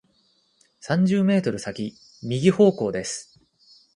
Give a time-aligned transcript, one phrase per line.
[0.79, 1.93] 三十メートル先、
[2.23, 3.39] 右方向です。